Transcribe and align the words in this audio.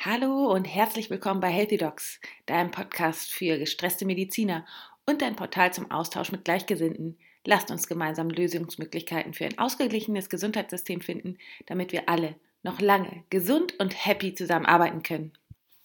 Hallo 0.00 0.52
und 0.52 0.64
herzlich 0.64 1.10
willkommen 1.10 1.40
bei 1.40 1.48
Healthy 1.48 1.76
Docs, 1.76 2.20
deinem 2.46 2.70
Podcast 2.70 3.32
für 3.32 3.58
gestresste 3.58 4.06
Mediziner 4.06 4.64
und 5.06 5.22
dein 5.22 5.34
Portal 5.34 5.72
zum 5.72 5.90
Austausch 5.90 6.30
mit 6.30 6.44
Gleichgesinnten. 6.44 7.18
Lasst 7.44 7.72
uns 7.72 7.88
gemeinsam 7.88 8.30
Lösungsmöglichkeiten 8.30 9.34
für 9.34 9.46
ein 9.46 9.58
ausgeglichenes 9.58 10.28
Gesundheitssystem 10.28 11.00
finden, 11.00 11.36
damit 11.66 11.90
wir 11.90 12.08
alle 12.08 12.36
noch 12.62 12.80
lange 12.80 13.24
gesund 13.30 13.74
und 13.80 14.06
happy 14.06 14.34
zusammenarbeiten 14.34 15.02
können. 15.02 15.32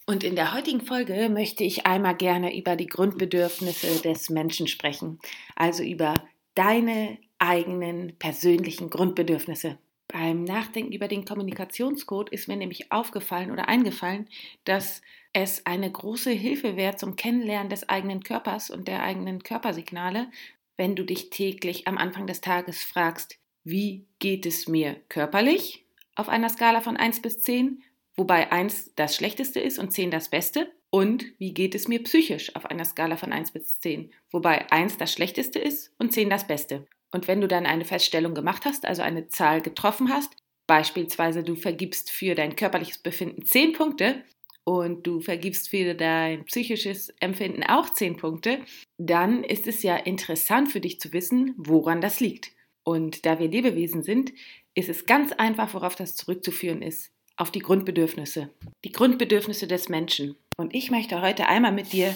Und 0.06 0.22
in 0.22 0.36
der 0.36 0.54
heutigen 0.54 0.82
Folge 0.82 1.28
möchte 1.28 1.64
ich 1.64 1.84
einmal 1.84 2.14
gerne 2.14 2.56
über 2.56 2.76
die 2.76 2.86
Grundbedürfnisse 2.86 4.00
des 4.00 4.30
Menschen 4.30 4.68
sprechen, 4.68 5.18
also 5.56 5.82
über 5.82 6.22
deine 6.54 7.18
eigenen 7.40 8.16
persönlichen 8.20 8.90
Grundbedürfnisse. 8.90 9.76
Beim 10.14 10.44
Nachdenken 10.44 10.92
über 10.92 11.08
den 11.08 11.24
Kommunikationscode 11.24 12.30
ist 12.30 12.46
mir 12.46 12.56
nämlich 12.56 12.92
aufgefallen 12.92 13.50
oder 13.50 13.68
eingefallen, 13.68 14.28
dass 14.62 15.02
es 15.32 15.66
eine 15.66 15.90
große 15.90 16.30
Hilfe 16.30 16.76
wäre 16.76 16.94
zum 16.94 17.16
Kennenlernen 17.16 17.68
des 17.68 17.88
eigenen 17.88 18.22
Körpers 18.22 18.70
und 18.70 18.86
der 18.86 19.02
eigenen 19.02 19.42
Körpersignale, 19.42 20.30
wenn 20.76 20.94
du 20.94 21.02
dich 21.02 21.30
täglich 21.30 21.88
am 21.88 21.98
Anfang 21.98 22.28
des 22.28 22.40
Tages 22.40 22.84
fragst, 22.84 23.40
wie 23.64 24.06
geht 24.20 24.46
es 24.46 24.68
mir 24.68 24.94
körperlich 25.08 25.84
auf 26.14 26.28
einer 26.28 26.48
Skala 26.48 26.80
von 26.80 26.96
1 26.96 27.20
bis 27.20 27.40
10, 27.40 27.82
wobei 28.14 28.52
1 28.52 28.94
das 28.94 29.16
Schlechteste 29.16 29.58
ist 29.58 29.80
und 29.80 29.90
10 29.90 30.12
das 30.12 30.28
Beste. 30.28 30.70
Und 30.90 31.24
wie 31.38 31.52
geht 31.52 31.74
es 31.74 31.88
mir 31.88 32.00
psychisch 32.04 32.54
auf 32.54 32.66
einer 32.66 32.84
Skala 32.84 33.16
von 33.16 33.32
1 33.32 33.50
bis 33.50 33.80
10, 33.80 34.12
wobei 34.30 34.70
1 34.70 34.96
das 34.96 35.12
Schlechteste 35.12 35.58
ist 35.58 35.92
und 35.98 36.12
10 36.12 36.30
das 36.30 36.46
Beste. 36.46 36.86
Und 37.14 37.28
wenn 37.28 37.40
du 37.40 37.46
dann 37.46 37.64
eine 37.64 37.84
Feststellung 37.84 38.34
gemacht 38.34 38.64
hast, 38.64 38.84
also 38.84 39.02
eine 39.02 39.28
Zahl 39.28 39.60
getroffen 39.60 40.12
hast, 40.12 40.34
beispielsweise 40.66 41.44
du 41.44 41.54
vergibst 41.54 42.10
für 42.10 42.34
dein 42.34 42.56
körperliches 42.56 42.98
Befinden 42.98 43.44
10 43.44 43.72
Punkte 43.72 44.24
und 44.64 45.06
du 45.06 45.20
vergibst 45.20 45.68
für 45.68 45.94
dein 45.94 46.44
psychisches 46.46 47.10
Empfinden 47.20 47.62
auch 47.62 47.92
10 47.92 48.16
Punkte, 48.16 48.58
dann 48.98 49.44
ist 49.44 49.68
es 49.68 49.84
ja 49.84 49.94
interessant 49.94 50.72
für 50.72 50.80
dich 50.80 50.98
zu 50.98 51.12
wissen, 51.12 51.54
woran 51.56 52.00
das 52.00 52.18
liegt. 52.18 52.50
Und 52.82 53.24
da 53.24 53.38
wir 53.38 53.46
Lebewesen 53.46 54.02
sind, 54.02 54.32
ist 54.74 54.88
es 54.88 55.06
ganz 55.06 55.30
einfach, 55.30 55.72
worauf 55.72 55.94
das 55.94 56.16
zurückzuführen 56.16 56.82
ist. 56.82 57.12
Auf 57.36 57.52
die 57.52 57.60
Grundbedürfnisse. 57.60 58.50
Die 58.84 58.92
Grundbedürfnisse 58.92 59.68
des 59.68 59.88
Menschen. 59.88 60.34
Und 60.56 60.74
ich 60.74 60.90
möchte 60.90 61.22
heute 61.22 61.46
einmal 61.46 61.72
mit 61.72 61.92
dir 61.92 62.12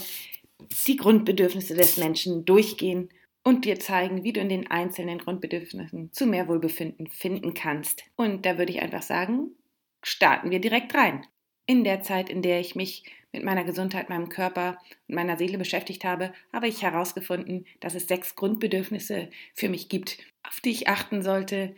die 0.88 0.96
Grundbedürfnisse 0.96 1.74
des 1.74 1.98
Menschen 1.98 2.44
durchgehen 2.44 3.10
und 3.48 3.64
dir 3.64 3.80
zeigen, 3.80 4.24
wie 4.24 4.34
du 4.34 4.40
in 4.40 4.50
den 4.50 4.70
einzelnen 4.70 5.16
Grundbedürfnissen 5.16 6.12
zu 6.12 6.26
mehr 6.26 6.48
Wohlbefinden 6.48 7.06
finden 7.06 7.54
kannst. 7.54 8.04
Und 8.14 8.44
da 8.44 8.58
würde 8.58 8.72
ich 8.72 8.82
einfach 8.82 9.00
sagen, 9.00 9.52
starten 10.02 10.50
wir 10.50 10.60
direkt 10.60 10.94
rein. 10.94 11.26
In 11.64 11.82
der 11.82 12.02
Zeit, 12.02 12.28
in 12.28 12.42
der 12.42 12.60
ich 12.60 12.74
mich 12.74 13.04
mit 13.32 13.44
meiner 13.44 13.64
Gesundheit, 13.64 14.10
meinem 14.10 14.28
Körper 14.28 14.76
und 15.08 15.14
meiner 15.14 15.38
Seele 15.38 15.56
beschäftigt 15.56 16.04
habe, 16.04 16.34
habe 16.52 16.68
ich 16.68 16.82
herausgefunden, 16.82 17.64
dass 17.80 17.94
es 17.94 18.06
sechs 18.06 18.36
Grundbedürfnisse 18.36 19.30
für 19.54 19.70
mich 19.70 19.88
gibt, 19.88 20.18
auf 20.46 20.60
die 20.60 20.70
ich 20.72 20.88
achten 20.88 21.22
sollte, 21.22 21.74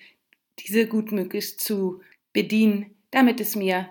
diese 0.58 0.88
gut 0.88 1.12
möglichst 1.12 1.60
zu 1.60 2.00
bedienen, 2.32 2.96
damit 3.12 3.40
es 3.40 3.54
mir 3.54 3.90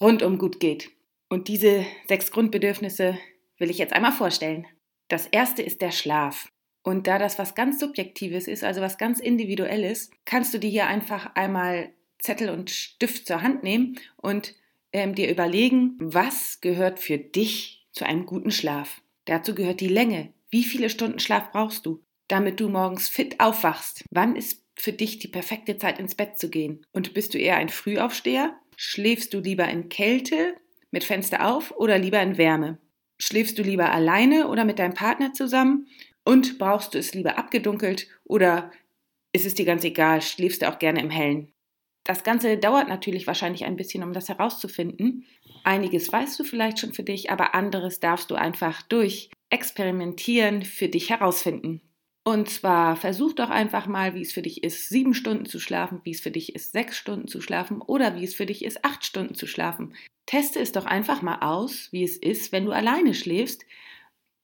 rundum 0.00 0.38
gut 0.38 0.60
geht. 0.60 0.92
Und 1.28 1.48
diese 1.48 1.84
sechs 2.06 2.30
Grundbedürfnisse 2.30 3.18
will 3.58 3.70
ich 3.70 3.78
jetzt 3.78 3.92
einmal 3.92 4.12
vorstellen. 4.12 4.68
Das 5.08 5.26
erste 5.26 5.62
ist 5.62 5.82
der 5.82 5.90
Schlaf. 5.90 6.48
Und 6.88 7.06
da 7.06 7.18
das 7.18 7.38
was 7.38 7.54
ganz 7.54 7.80
Subjektives 7.80 8.48
ist, 8.48 8.64
also 8.64 8.80
was 8.80 8.96
ganz 8.96 9.20
Individuelles, 9.20 10.10
kannst 10.24 10.54
du 10.54 10.58
dir 10.58 10.70
hier 10.70 10.86
einfach 10.86 11.34
einmal 11.34 11.90
Zettel 12.18 12.48
und 12.48 12.70
Stift 12.70 13.26
zur 13.26 13.42
Hand 13.42 13.62
nehmen 13.62 13.98
und 14.16 14.54
ähm, 14.94 15.14
dir 15.14 15.30
überlegen, 15.30 15.98
was 16.00 16.62
gehört 16.62 16.98
für 16.98 17.18
dich 17.18 17.86
zu 17.92 18.06
einem 18.06 18.24
guten 18.24 18.50
Schlaf. 18.50 19.02
Dazu 19.26 19.54
gehört 19.54 19.82
die 19.82 19.88
Länge. 19.88 20.32
Wie 20.48 20.64
viele 20.64 20.88
Stunden 20.88 21.18
Schlaf 21.18 21.52
brauchst 21.52 21.84
du, 21.84 22.02
damit 22.26 22.58
du 22.58 22.70
morgens 22.70 23.10
fit 23.10 23.38
aufwachst? 23.38 24.02
Wann 24.10 24.34
ist 24.34 24.64
für 24.74 24.94
dich 24.94 25.18
die 25.18 25.28
perfekte 25.28 25.76
Zeit 25.76 25.98
ins 25.98 26.14
Bett 26.14 26.38
zu 26.38 26.48
gehen? 26.48 26.86
Und 26.92 27.12
bist 27.12 27.34
du 27.34 27.38
eher 27.38 27.58
ein 27.58 27.68
Frühaufsteher? 27.68 28.58
Schläfst 28.76 29.34
du 29.34 29.40
lieber 29.40 29.68
in 29.68 29.90
Kälte 29.90 30.54
mit 30.90 31.04
Fenster 31.04 31.52
auf 31.52 31.70
oder 31.72 31.98
lieber 31.98 32.22
in 32.22 32.38
Wärme? 32.38 32.78
Schläfst 33.18 33.58
du 33.58 33.62
lieber 33.62 33.92
alleine 33.92 34.48
oder 34.48 34.64
mit 34.64 34.78
deinem 34.78 34.94
Partner 34.94 35.34
zusammen? 35.34 35.86
Und 36.28 36.58
brauchst 36.58 36.92
du 36.92 36.98
es 36.98 37.14
lieber 37.14 37.38
abgedunkelt 37.38 38.06
oder 38.22 38.70
ist 39.32 39.46
es 39.46 39.54
dir 39.54 39.64
ganz 39.64 39.82
egal, 39.82 40.20
schläfst 40.20 40.60
du 40.60 40.68
auch 40.68 40.78
gerne 40.78 41.00
im 41.00 41.08
Hellen? 41.08 41.54
Das 42.04 42.22
Ganze 42.22 42.58
dauert 42.58 42.86
natürlich 42.86 43.26
wahrscheinlich 43.26 43.64
ein 43.64 43.76
bisschen, 43.76 44.02
um 44.02 44.12
das 44.12 44.28
herauszufinden. 44.28 45.24
Einiges 45.64 46.12
weißt 46.12 46.38
du 46.38 46.44
vielleicht 46.44 46.80
schon 46.80 46.92
für 46.92 47.02
dich, 47.02 47.30
aber 47.30 47.54
anderes 47.54 47.98
darfst 47.98 48.30
du 48.30 48.34
einfach 48.34 48.82
durch 48.82 49.30
Experimentieren 49.48 50.64
für 50.64 50.88
dich 50.90 51.08
herausfinden. 51.08 51.80
Und 52.24 52.50
zwar 52.50 52.96
versuch 52.96 53.32
doch 53.32 53.48
einfach 53.48 53.86
mal, 53.86 54.14
wie 54.14 54.20
es 54.20 54.34
für 54.34 54.42
dich 54.42 54.62
ist, 54.62 54.90
sieben 54.90 55.14
Stunden 55.14 55.46
zu 55.46 55.58
schlafen, 55.58 56.02
wie 56.04 56.10
es 56.10 56.20
für 56.20 56.30
dich 56.30 56.54
ist, 56.54 56.72
sechs 56.72 56.98
Stunden 56.98 57.28
zu 57.28 57.40
schlafen 57.40 57.80
oder 57.80 58.16
wie 58.16 58.24
es 58.24 58.34
für 58.34 58.44
dich 58.44 58.66
ist, 58.66 58.84
acht 58.84 59.06
Stunden 59.06 59.34
zu 59.34 59.46
schlafen. 59.46 59.94
Teste 60.26 60.60
es 60.60 60.72
doch 60.72 60.84
einfach 60.84 61.22
mal 61.22 61.38
aus, 61.40 61.88
wie 61.90 62.04
es 62.04 62.18
ist, 62.18 62.52
wenn 62.52 62.66
du 62.66 62.72
alleine 62.72 63.14
schläfst 63.14 63.64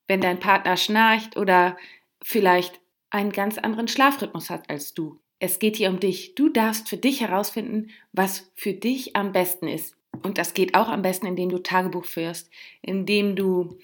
wenn 0.06 0.20
dein 0.20 0.40
Partner 0.40 0.76
schnarcht 0.76 1.36
oder 1.36 1.76
vielleicht 2.22 2.80
einen 3.10 3.32
ganz 3.32 3.58
anderen 3.58 3.88
Schlafrhythmus 3.88 4.50
hat 4.50 4.68
als 4.68 4.94
du. 4.94 5.20
Es 5.38 5.58
geht 5.58 5.76
hier 5.76 5.90
um 5.90 6.00
dich. 6.00 6.34
Du 6.34 6.48
darfst 6.48 6.88
für 6.88 6.96
dich 6.96 7.20
herausfinden, 7.20 7.90
was 8.12 8.50
für 8.54 8.72
dich 8.72 9.14
am 9.14 9.32
besten 9.32 9.68
ist. 9.68 9.96
Und 10.22 10.38
das 10.38 10.54
geht 10.54 10.74
auch 10.74 10.88
am 10.88 11.02
besten, 11.02 11.26
indem 11.26 11.50
du 11.50 11.58
Tagebuch 11.58 12.04
führst, 12.04 12.50
indem 12.82 13.36
du 13.36 13.78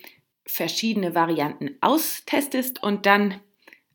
verschiedene 0.47 1.15
Varianten 1.15 1.77
austestest 1.81 2.83
und 2.83 3.07
dann 3.07 3.41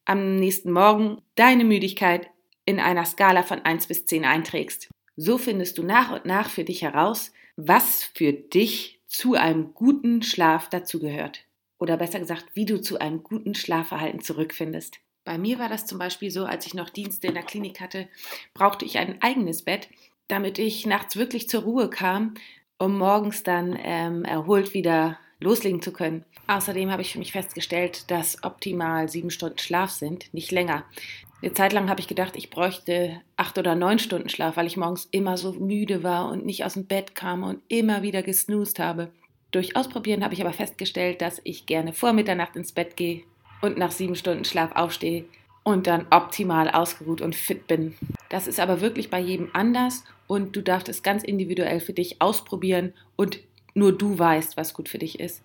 am 0.05 0.35
nächsten 0.35 0.71
Morgen 0.71 1.21
deine 1.35 1.65
Müdigkeit 1.65 2.29
in 2.65 2.79
einer 2.79 3.05
Skala 3.05 3.43
von 3.43 3.61
1 3.61 3.87
bis 3.87 4.05
10 4.05 4.25
einträgst. 4.25 4.89
So 5.15 5.37
findest 5.37 5.77
du 5.77 5.83
nach 5.83 6.11
und 6.11 6.25
nach 6.25 6.49
für 6.49 6.63
dich 6.63 6.81
heraus, 6.81 7.31
was 7.55 8.03
für 8.03 8.33
dich 8.33 8.99
zu 9.07 9.33
einem 9.33 9.73
guten 9.73 10.21
Schlaf 10.21 10.69
dazugehört 10.69 11.44
oder 11.79 11.97
besser 11.97 12.19
gesagt, 12.19 12.45
wie 12.53 12.65
du 12.65 12.81
zu 12.81 12.99
einem 12.99 13.23
guten 13.23 13.55
Schlafverhalten 13.55 14.21
zurückfindest. 14.21 14.99
Bei 15.23 15.37
mir 15.37 15.57
war 15.59 15.69
das 15.69 15.85
zum 15.85 15.97
Beispiel 15.97 16.29
so, 16.29 16.45
als 16.45 16.67
ich 16.67 16.73
noch 16.73 16.89
Dienste 16.89 17.27
in 17.27 17.33
der 17.33 17.43
Klinik 17.43 17.81
hatte, 17.81 18.07
brauchte 18.53 18.85
ich 18.85 18.97
ein 18.97 19.21
eigenes 19.21 19.63
Bett, 19.63 19.89
damit 20.27 20.59
ich 20.59 20.85
nachts 20.85 21.15
wirklich 21.15 21.49
zur 21.49 21.63
Ruhe 21.63 21.89
kam, 21.89 22.35
um 22.77 22.97
morgens 22.97 23.43
dann 23.43 23.77
ähm, 23.81 24.23
erholt 24.23 24.73
wieder 24.73 25.17
loslegen 25.39 25.81
zu 25.81 25.91
können. 25.91 26.23
Außerdem 26.47 26.91
habe 26.91 27.01
ich 27.01 27.11
für 27.11 27.19
mich 27.19 27.31
festgestellt, 27.31 28.09
dass 28.11 28.43
optimal 28.43 29.09
sieben 29.09 29.31
Stunden 29.31 29.57
Schlaf 29.57 29.89
sind, 29.89 30.33
nicht 30.33 30.51
länger. 30.51 30.85
Eine 31.41 31.53
Zeit 31.53 31.73
lang 31.73 31.89
habe 31.89 31.99
ich 31.99 32.07
gedacht, 32.07 32.35
ich 32.35 32.49
bräuchte 32.49 33.21
acht 33.35 33.57
oder 33.57 33.75
neun 33.75 33.99
Stunden 33.99 34.29
Schlaf, 34.29 34.57
weil 34.57 34.67
ich 34.67 34.77
morgens 34.77 35.07
immer 35.11 35.37
so 35.37 35.53
müde 35.53 36.03
war 36.03 36.31
und 36.31 36.45
nicht 36.45 36.65
aus 36.65 36.73
dem 36.73 36.85
Bett 36.85 37.15
kam 37.15 37.43
und 37.43 37.61
immer 37.67 38.01
wieder 38.01 38.23
gesnoost 38.23 38.79
habe. 38.79 39.11
Durch 39.55 39.77
Ausprobieren 39.77 40.21
habe 40.21 40.33
ich 40.33 40.41
aber 40.41 40.51
festgestellt, 40.51 41.21
dass 41.21 41.39
ich 41.45 41.65
gerne 41.65 41.93
vor 41.93 42.11
Mitternacht 42.11 42.57
ins 42.57 42.73
Bett 42.73 42.97
gehe 42.97 43.23
und 43.61 43.77
nach 43.77 43.91
sieben 43.91 44.17
Stunden 44.17 44.43
Schlaf 44.43 44.75
aufstehe 44.75 45.23
und 45.63 45.87
dann 45.87 46.07
optimal 46.09 46.69
ausgeruht 46.69 47.21
und 47.21 47.37
fit 47.37 47.65
bin. 47.65 47.95
Das 48.27 48.47
ist 48.47 48.59
aber 48.59 48.81
wirklich 48.81 49.09
bei 49.09 49.21
jedem 49.21 49.51
anders 49.53 50.03
und 50.27 50.57
du 50.57 50.61
darfst 50.61 50.89
es 50.89 51.03
ganz 51.03 51.23
individuell 51.23 51.79
für 51.79 51.93
dich 51.93 52.21
ausprobieren 52.21 52.91
und 53.15 53.39
nur 53.73 53.97
du 53.97 54.19
weißt, 54.19 54.57
was 54.57 54.73
gut 54.73 54.89
für 54.89 54.97
dich 54.97 55.21
ist. 55.21 55.41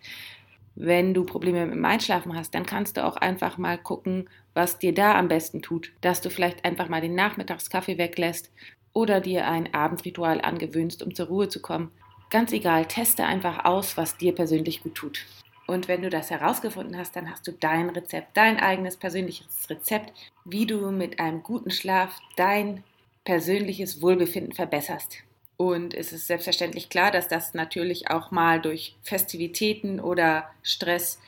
Wenn 0.74 1.14
du 1.14 1.22
Probleme 1.22 1.64
mit 1.64 1.76
dem 1.76 1.84
Einschlafen 1.84 2.34
hast, 2.34 2.52
dann 2.52 2.66
kannst 2.66 2.96
du 2.96 3.06
auch 3.06 3.14
einfach 3.14 3.58
mal 3.58 3.78
gucken, 3.78 4.28
was 4.54 4.80
dir 4.80 4.92
da 4.92 5.16
am 5.16 5.28
besten 5.28 5.62
tut. 5.62 5.92
Dass 6.00 6.20
du 6.20 6.30
vielleicht 6.30 6.64
einfach 6.64 6.88
mal 6.88 7.00
den 7.00 7.14
Nachmittagskaffee 7.14 7.96
weglässt 7.96 8.50
oder 8.92 9.20
dir 9.20 9.46
ein 9.46 9.72
Abendritual 9.72 10.40
angewöhnst, 10.40 11.04
um 11.04 11.14
zur 11.14 11.28
Ruhe 11.28 11.48
zu 11.48 11.62
kommen. 11.62 11.92
Ganz 12.30 12.52
egal, 12.52 12.86
teste 12.86 13.24
einfach 13.24 13.64
aus, 13.64 13.96
was 13.96 14.16
dir 14.16 14.32
persönlich 14.32 14.84
gut 14.84 14.94
tut. 14.94 15.26
Und 15.66 15.88
wenn 15.88 16.02
du 16.02 16.10
das 16.10 16.30
herausgefunden 16.30 16.96
hast, 16.96 17.14
dann 17.16 17.30
hast 17.30 17.46
du 17.46 17.52
dein 17.52 17.90
Rezept, 17.90 18.36
dein 18.36 18.58
eigenes 18.58 18.96
persönliches 18.96 19.68
Rezept, 19.68 20.12
wie 20.44 20.66
du 20.66 20.90
mit 20.92 21.18
einem 21.18 21.42
guten 21.42 21.70
Schlaf 21.70 22.18
dein 22.36 22.84
persönliches 23.24 24.00
Wohlbefinden 24.00 24.52
verbesserst. 24.52 25.18
Und 25.56 25.92
es 25.92 26.12
ist 26.12 26.28
selbstverständlich 26.28 26.88
klar, 26.88 27.10
dass 27.10 27.28
das 27.28 27.52
natürlich 27.52 28.10
auch 28.10 28.30
mal 28.30 28.60
durch 28.60 28.96
Festivitäten 29.02 30.00
oder 30.00 30.50
Stress 30.62 31.20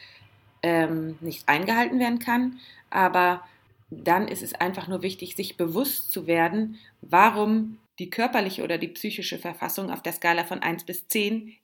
ähm, 0.62 1.18
nicht 1.20 1.48
eingehalten 1.48 1.98
werden 1.98 2.18
kann. 2.20 2.58
Aber 2.90 3.42
dann 3.90 4.28
ist 4.28 4.42
es 4.42 4.54
einfach 4.54 4.88
nur 4.88 5.02
wichtig, 5.02 5.36
sich 5.36 5.56
bewusst 5.56 6.12
zu 6.12 6.26
werden, 6.26 6.78
warum 7.02 7.78
die 7.98 8.10
körperliche 8.10 8.62
oder 8.62 8.78
die 8.78 8.88
psychische 8.88 9.38
Verfassung 9.38 9.90
auf 9.90 10.02
der 10.02 10.12
Skala 10.12 10.44
von 10.44 10.60
1 10.60 10.84
bis 10.84 11.08
10 11.08 11.56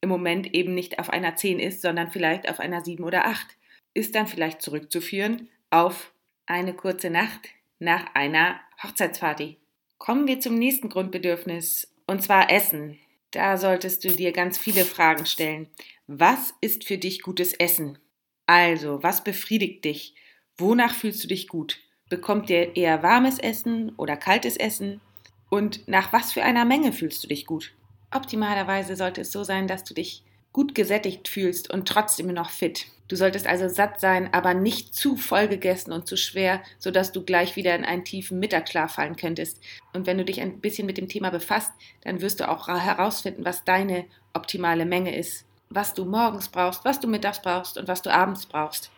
im 0.00 0.08
Moment 0.08 0.54
eben 0.54 0.74
nicht 0.74 0.98
auf 0.98 1.10
einer 1.10 1.36
10 1.36 1.58
ist, 1.58 1.82
sondern 1.82 2.10
vielleicht 2.10 2.48
auf 2.48 2.60
einer 2.60 2.84
7 2.84 3.02
oder 3.04 3.26
8, 3.26 3.46
ist 3.94 4.14
dann 4.14 4.26
vielleicht 4.26 4.62
zurückzuführen 4.62 5.48
auf 5.70 6.12
eine 6.46 6.74
kurze 6.74 7.10
Nacht 7.10 7.48
nach 7.78 8.14
einer 8.14 8.60
Hochzeitsparty. 8.82 9.56
Kommen 9.98 10.26
wir 10.26 10.40
zum 10.40 10.56
nächsten 10.56 10.88
Grundbedürfnis, 10.88 11.92
und 12.06 12.22
zwar 12.22 12.50
Essen. 12.50 12.98
Da 13.30 13.56
solltest 13.56 14.04
du 14.04 14.08
dir 14.08 14.32
ganz 14.32 14.58
viele 14.58 14.84
Fragen 14.84 15.26
stellen. 15.26 15.68
Was 16.06 16.54
ist 16.60 16.84
für 16.84 16.98
dich 16.98 17.22
gutes 17.22 17.52
Essen? 17.54 17.98
Also, 18.46 19.02
was 19.02 19.24
befriedigt 19.24 19.84
dich? 19.84 20.14
Wonach 20.56 20.94
fühlst 20.94 21.24
du 21.24 21.28
dich 21.28 21.48
gut? 21.48 21.80
Bekommt 22.08 22.48
dir 22.48 22.76
eher 22.76 23.02
warmes 23.02 23.38
Essen 23.38 23.92
oder 23.96 24.16
kaltes 24.16 24.56
Essen? 24.56 25.00
Und 25.48 25.86
nach 25.88 26.12
was 26.12 26.32
für 26.32 26.42
einer 26.42 26.64
Menge 26.64 26.92
fühlst 26.92 27.22
du 27.24 27.28
dich 27.28 27.46
gut? 27.46 27.72
Optimalerweise 28.10 28.96
sollte 28.96 29.22
es 29.22 29.32
so 29.32 29.44
sein, 29.44 29.66
dass 29.68 29.84
du 29.84 29.94
dich 29.94 30.24
gut 30.56 30.74
gesättigt 30.74 31.28
fühlst 31.28 31.70
und 31.70 31.86
trotzdem 31.86 32.28
noch 32.28 32.48
fit. 32.48 32.86
Du 33.08 33.14
solltest 33.14 33.46
also 33.46 33.68
satt 33.68 34.00
sein, 34.00 34.32
aber 34.32 34.54
nicht 34.54 34.94
zu 34.94 35.16
voll 35.16 35.48
gegessen 35.48 35.92
und 35.92 36.06
zu 36.06 36.16
schwer, 36.16 36.62
sodass 36.78 37.12
du 37.12 37.22
gleich 37.22 37.56
wieder 37.56 37.76
in 37.76 37.84
einen 37.84 38.06
tiefen 38.06 38.38
Mittagsschlaf 38.38 38.94
fallen 38.94 39.16
könntest. 39.16 39.60
Und 39.92 40.06
wenn 40.06 40.16
du 40.16 40.24
dich 40.24 40.40
ein 40.40 40.60
bisschen 40.60 40.86
mit 40.86 40.96
dem 40.96 41.08
Thema 41.08 41.28
befasst, 41.28 41.72
dann 42.04 42.22
wirst 42.22 42.40
du 42.40 42.48
auch 42.48 42.68
herausfinden, 42.68 43.44
was 43.44 43.64
deine 43.64 44.06
optimale 44.32 44.86
Menge 44.86 45.14
ist. 45.14 45.44
Was 45.68 45.92
du 45.92 46.06
morgens 46.06 46.48
brauchst, 46.48 46.86
was 46.86 47.00
du 47.00 47.06
mittags 47.06 47.42
brauchst 47.42 47.76
und 47.76 47.86
was 47.86 48.00
du 48.00 48.10
abends 48.10 48.46
brauchst. 48.46 48.90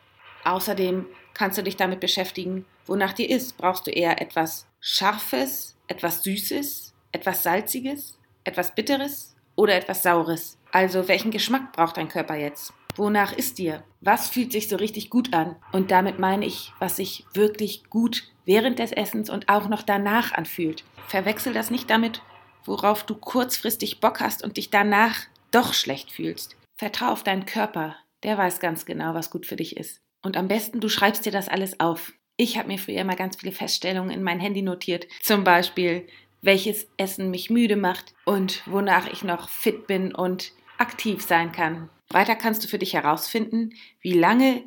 Außerdem 0.44 1.06
kannst 1.34 1.58
du 1.58 1.62
dich 1.62 1.76
damit 1.76 1.98
beschäftigen, 1.98 2.66
wonach 2.86 3.14
dir 3.14 3.28
ist. 3.28 3.58
Brauchst 3.58 3.88
du 3.88 3.90
eher 3.90 4.22
etwas 4.22 4.67
Scharfes, 4.80 5.76
etwas 5.86 6.22
Süßes, 6.22 6.94
etwas 7.12 7.42
Salziges, 7.42 8.18
etwas 8.44 8.74
Bitteres 8.74 9.34
oder 9.56 9.74
etwas 9.74 10.02
Saures? 10.02 10.58
Also 10.70 11.08
welchen 11.08 11.30
Geschmack 11.30 11.72
braucht 11.72 11.96
dein 11.96 12.08
Körper 12.08 12.36
jetzt? 12.36 12.72
Wonach 12.96 13.32
ist 13.32 13.58
dir? 13.58 13.84
Was 14.00 14.28
fühlt 14.28 14.52
sich 14.52 14.68
so 14.68 14.76
richtig 14.76 15.08
gut 15.08 15.32
an? 15.32 15.56
Und 15.72 15.90
damit 15.90 16.18
meine 16.18 16.44
ich, 16.44 16.72
was 16.78 16.96
sich 16.96 17.24
wirklich 17.32 17.84
gut 17.90 18.24
während 18.44 18.78
des 18.78 18.92
Essens 18.92 19.30
und 19.30 19.48
auch 19.48 19.68
noch 19.68 19.82
danach 19.82 20.32
anfühlt. 20.32 20.84
Verwechsel 21.06 21.52
das 21.52 21.70
nicht 21.70 21.90
damit, 21.90 22.22
worauf 22.64 23.04
du 23.04 23.14
kurzfristig 23.14 24.00
Bock 24.00 24.20
hast 24.20 24.42
und 24.42 24.56
dich 24.56 24.70
danach 24.70 25.16
doch 25.50 25.74
schlecht 25.74 26.10
fühlst. 26.12 26.56
Vertrau 26.76 27.08
auf 27.08 27.22
deinen 27.22 27.46
Körper, 27.46 27.96
der 28.22 28.36
weiß 28.36 28.60
ganz 28.60 28.84
genau, 28.84 29.14
was 29.14 29.30
gut 29.30 29.46
für 29.46 29.56
dich 29.56 29.76
ist. 29.76 30.00
Und 30.22 30.36
am 30.36 30.48
besten, 30.48 30.80
du 30.80 30.88
schreibst 30.88 31.24
dir 31.24 31.32
das 31.32 31.48
alles 31.48 31.80
auf. 31.80 32.12
Ich 32.40 32.56
habe 32.56 32.68
mir 32.68 32.78
früher 32.78 33.00
immer 33.00 33.16
ganz 33.16 33.36
viele 33.36 33.50
Feststellungen 33.50 34.12
in 34.12 34.22
mein 34.22 34.38
Handy 34.38 34.62
notiert. 34.62 35.08
Zum 35.22 35.42
Beispiel, 35.42 36.06
welches 36.40 36.86
Essen 36.96 37.32
mich 37.32 37.50
müde 37.50 37.74
macht 37.74 38.14
und 38.24 38.62
wonach 38.66 39.10
ich 39.12 39.24
noch 39.24 39.48
fit 39.48 39.88
bin 39.88 40.14
und 40.14 40.52
aktiv 40.78 41.20
sein 41.20 41.50
kann. 41.50 41.90
Weiter 42.10 42.36
kannst 42.36 42.62
du 42.62 42.68
für 42.68 42.78
dich 42.78 42.94
herausfinden, 42.94 43.74
wie 44.00 44.12
lange 44.12 44.62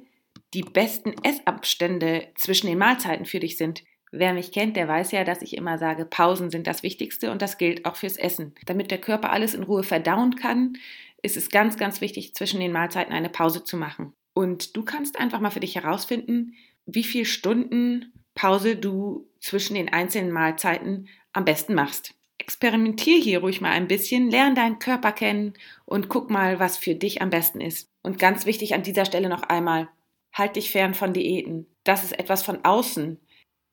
die 0.53 0.63
besten 0.63 1.13
Essabstände 1.23 2.27
zwischen 2.35 2.67
den 2.67 2.77
Mahlzeiten 2.77 3.25
für 3.25 3.39
dich 3.39 3.55
sind. 3.55 3.83
Wer 4.11 4.33
mich 4.33 4.51
kennt, 4.51 4.75
der 4.75 4.89
weiß 4.89 5.13
ja, 5.13 5.23
dass 5.23 5.41
ich 5.41 5.55
immer 5.55 5.77
sage, 5.77 6.03
Pausen 6.03 6.51
sind 6.51 6.67
das 6.67 6.83
Wichtigste 6.83 7.31
und 7.31 7.41
das 7.41 7.57
gilt 7.57 7.85
auch 7.85 7.95
fürs 7.95 8.17
Essen. 8.17 8.53
Damit 8.65 8.91
der 8.91 8.99
Körper 8.99 9.31
alles 9.31 9.53
in 9.53 9.63
Ruhe 9.63 9.83
verdauen 9.83 10.35
kann, 10.35 10.73
ist 11.21 11.37
es 11.37 11.49
ganz, 11.49 11.77
ganz 11.77 12.01
wichtig, 12.01 12.35
zwischen 12.35 12.59
den 12.59 12.73
Mahlzeiten 12.73 13.13
eine 13.13 13.29
Pause 13.29 13.63
zu 13.63 13.77
machen. 13.77 14.11
Und 14.33 14.75
du 14.75 14.83
kannst 14.83 15.17
einfach 15.17 15.39
mal 15.39 15.51
für 15.51 15.61
dich 15.61 15.75
herausfinden, 15.75 16.55
wie 16.85 17.03
viele 17.03 17.25
Stunden 17.25 18.13
Pause 18.35 18.75
du 18.75 19.29
zwischen 19.39 19.75
den 19.75 19.91
einzelnen 19.91 20.31
Mahlzeiten 20.31 21.07
am 21.33 21.45
besten 21.45 21.73
machst. 21.73 22.13
Experimentier 22.37 23.21
hier 23.21 23.39
ruhig 23.39 23.61
mal 23.61 23.71
ein 23.71 23.87
bisschen, 23.87 24.31
lern 24.31 24.55
deinen 24.55 24.79
Körper 24.79 25.11
kennen 25.11 25.53
und 25.85 26.09
guck 26.09 26.29
mal, 26.29 26.59
was 26.59 26.77
für 26.77 26.95
dich 26.95 27.21
am 27.21 27.29
besten 27.29 27.61
ist. 27.61 27.89
Und 28.01 28.17
ganz 28.17 28.45
wichtig 28.45 28.73
an 28.73 28.83
dieser 28.83 29.05
Stelle 29.05 29.29
noch 29.29 29.43
einmal, 29.43 29.89
halt 30.33 30.55
dich 30.55 30.71
fern 30.71 30.93
von 30.93 31.13
Diäten. 31.13 31.67
Das 31.83 32.03
ist 32.03 32.17
etwas 32.17 32.41
von 32.41 32.63
außen. 32.65 33.19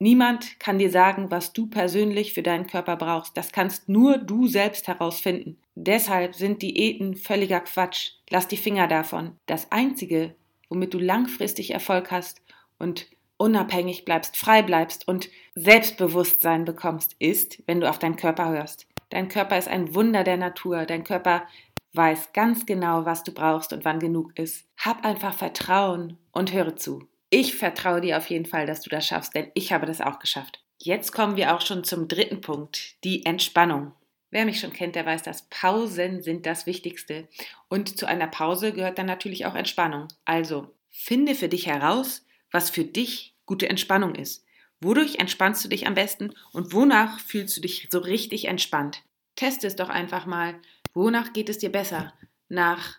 Niemand 0.00 0.60
kann 0.60 0.78
dir 0.78 0.90
sagen, 0.90 1.30
was 1.30 1.52
du 1.52 1.66
persönlich 1.66 2.34
für 2.34 2.42
deinen 2.42 2.66
Körper 2.66 2.96
brauchst. 2.96 3.36
Das 3.36 3.52
kannst 3.52 3.88
nur 3.88 4.18
du 4.18 4.46
selbst 4.46 4.86
herausfinden. 4.86 5.58
Deshalb 5.74 6.34
sind 6.34 6.62
Diäten 6.62 7.16
völliger 7.16 7.60
Quatsch. 7.60 8.12
Lass 8.30 8.48
die 8.48 8.56
Finger 8.56 8.86
davon. 8.86 9.36
Das 9.46 9.72
Einzige, 9.72 10.36
womit 10.68 10.94
du 10.94 10.98
langfristig 10.98 11.72
Erfolg 11.72 12.10
hast 12.10 12.42
und 12.78 13.06
unabhängig 13.36 14.04
bleibst, 14.04 14.36
frei 14.36 14.62
bleibst 14.62 15.06
und 15.08 15.28
Selbstbewusstsein 15.54 16.64
bekommst, 16.64 17.16
ist, 17.18 17.62
wenn 17.66 17.80
du 17.80 17.88
auf 17.88 17.98
deinen 17.98 18.16
Körper 18.16 18.48
hörst. 18.50 18.86
Dein 19.10 19.28
Körper 19.28 19.56
ist 19.56 19.68
ein 19.68 19.94
Wunder 19.94 20.24
der 20.24 20.36
Natur. 20.36 20.84
Dein 20.84 21.04
Körper 21.04 21.46
weiß 21.94 22.32
ganz 22.32 22.66
genau, 22.66 23.04
was 23.04 23.22
du 23.22 23.32
brauchst 23.32 23.72
und 23.72 23.84
wann 23.84 24.00
genug 24.00 24.38
ist. 24.38 24.66
Hab 24.76 25.04
einfach 25.04 25.34
Vertrauen 25.34 26.18
und 26.32 26.52
höre 26.52 26.76
zu. 26.76 27.08
Ich 27.30 27.56
vertraue 27.56 28.00
dir 28.00 28.18
auf 28.18 28.28
jeden 28.28 28.46
Fall, 28.46 28.66
dass 28.66 28.80
du 28.80 28.90
das 28.90 29.06
schaffst, 29.06 29.34
denn 29.34 29.50
ich 29.54 29.72
habe 29.72 29.86
das 29.86 30.00
auch 30.00 30.18
geschafft. 30.18 30.62
Jetzt 30.78 31.12
kommen 31.12 31.36
wir 31.36 31.54
auch 31.54 31.60
schon 31.60 31.84
zum 31.84 32.08
dritten 32.08 32.40
Punkt, 32.40 33.02
die 33.04 33.26
Entspannung. 33.26 33.92
Wer 34.30 34.44
mich 34.44 34.60
schon 34.60 34.72
kennt, 34.72 34.94
der 34.94 35.06
weiß, 35.06 35.22
dass 35.22 35.48
Pausen 35.48 36.22
sind 36.22 36.46
das 36.46 36.66
Wichtigste. 36.66 37.28
Und 37.68 37.98
zu 37.98 38.06
einer 38.06 38.26
Pause 38.26 38.72
gehört 38.72 38.98
dann 38.98 39.06
natürlich 39.06 39.46
auch 39.46 39.54
Entspannung. 39.54 40.08
Also 40.24 40.68
finde 40.90 41.34
für 41.34 41.48
dich 41.48 41.66
heraus, 41.66 42.26
was 42.50 42.70
für 42.70 42.84
dich 42.84 43.34
gute 43.46 43.68
Entspannung 43.68 44.14
ist. 44.14 44.44
Wodurch 44.80 45.16
entspannst 45.16 45.64
du 45.64 45.68
dich 45.68 45.86
am 45.86 45.94
besten 45.94 46.32
und 46.52 46.72
wonach 46.72 47.18
fühlst 47.20 47.56
du 47.56 47.60
dich 47.60 47.88
so 47.90 47.98
richtig 47.98 48.46
entspannt? 48.46 49.02
Teste 49.34 49.66
es 49.66 49.76
doch 49.76 49.88
einfach 49.88 50.26
mal. 50.26 50.60
Wonach 50.94 51.32
geht 51.32 51.48
es 51.48 51.58
dir 51.58 51.70
besser? 51.70 52.12
Nach 52.48 52.98